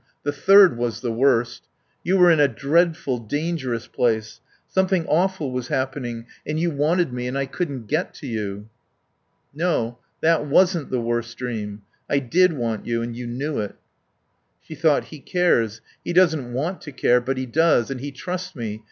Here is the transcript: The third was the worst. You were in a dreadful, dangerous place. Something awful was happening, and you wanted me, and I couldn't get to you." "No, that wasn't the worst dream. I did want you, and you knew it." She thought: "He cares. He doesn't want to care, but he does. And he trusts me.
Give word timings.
The 0.23 0.31
third 0.31 0.77
was 0.77 1.01
the 1.01 1.11
worst. 1.11 1.67
You 2.03 2.17
were 2.17 2.31
in 2.31 2.39
a 2.39 2.47
dreadful, 2.47 3.19
dangerous 3.19 3.85
place. 3.85 4.41
Something 4.67 5.05
awful 5.05 5.51
was 5.51 5.67
happening, 5.67 6.25
and 6.43 6.59
you 6.59 6.71
wanted 6.71 7.13
me, 7.13 7.27
and 7.27 7.37
I 7.37 7.45
couldn't 7.45 7.85
get 7.85 8.11
to 8.15 8.25
you." 8.25 8.67
"No, 9.53 9.99
that 10.21 10.47
wasn't 10.47 10.89
the 10.89 10.99
worst 10.99 11.37
dream. 11.37 11.83
I 12.09 12.17
did 12.17 12.53
want 12.53 12.87
you, 12.87 13.03
and 13.03 13.15
you 13.15 13.27
knew 13.27 13.59
it." 13.59 13.75
She 14.59 14.73
thought: 14.73 15.03
"He 15.13 15.19
cares. 15.19 15.81
He 16.03 16.13
doesn't 16.13 16.51
want 16.51 16.81
to 16.81 16.91
care, 16.91 17.21
but 17.21 17.37
he 17.37 17.45
does. 17.45 17.91
And 17.91 17.99
he 18.01 18.11
trusts 18.11 18.55
me. 18.55 18.79